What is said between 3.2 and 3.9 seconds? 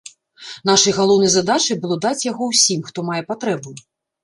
патрэбу.